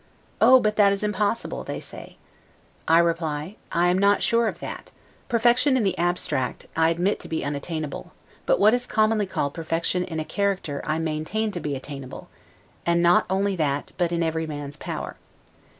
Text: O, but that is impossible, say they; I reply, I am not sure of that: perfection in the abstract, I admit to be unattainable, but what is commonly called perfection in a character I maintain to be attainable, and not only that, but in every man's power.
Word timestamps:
O, 0.41 0.59
but 0.59 0.77
that 0.77 0.91
is 0.91 1.03
impossible, 1.03 1.63
say 1.63 1.79
they; 1.95 2.17
I 2.87 2.97
reply, 2.97 3.57
I 3.71 3.89
am 3.89 3.99
not 3.99 4.23
sure 4.23 4.47
of 4.47 4.57
that: 4.57 4.89
perfection 5.29 5.77
in 5.77 5.83
the 5.83 5.95
abstract, 5.95 6.65
I 6.75 6.89
admit 6.89 7.19
to 7.19 7.27
be 7.27 7.45
unattainable, 7.45 8.11
but 8.47 8.59
what 8.59 8.73
is 8.73 8.87
commonly 8.87 9.27
called 9.27 9.53
perfection 9.53 10.03
in 10.03 10.19
a 10.19 10.25
character 10.25 10.81
I 10.87 10.97
maintain 10.97 11.51
to 11.51 11.59
be 11.59 11.75
attainable, 11.75 12.29
and 12.83 13.03
not 13.03 13.27
only 13.29 13.55
that, 13.57 13.91
but 13.99 14.11
in 14.11 14.23
every 14.23 14.47
man's 14.47 14.75
power. 14.75 15.17